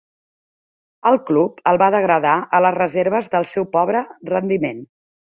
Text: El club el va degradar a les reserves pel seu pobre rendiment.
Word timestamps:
El 1.09 1.17
club 1.25 1.59
el 1.71 1.77
va 1.83 1.89
degradar 1.95 2.33
a 2.59 2.61
les 2.67 2.75
reserves 2.79 3.29
pel 3.35 3.45
seu 3.53 3.67
pobre 3.77 4.01
rendiment. 4.31 4.81